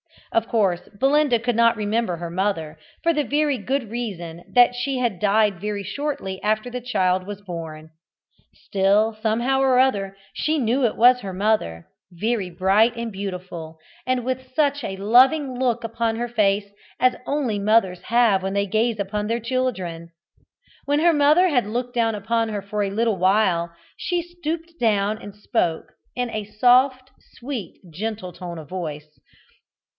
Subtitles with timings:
[0.31, 4.97] Of course, Belinda could not remember her mother, for the very good reason that she
[4.97, 7.89] had died very shortly after the child was born.
[8.53, 13.77] Still, somehow or other, she knew it was her mother, very bright and beautiful,
[14.07, 18.65] and with such a loving look upon her face as only mothers have when they
[18.65, 20.09] gaze upon their children.
[20.85, 25.19] When her mother had looked down upon her for a little while, she stooped down
[25.19, 29.19] and spoke, in a soft, sweet, gentle tone of voice.